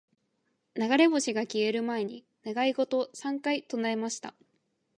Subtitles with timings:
[0.81, 4.33] •流れ星が消える前に、願い事を三回唱えました。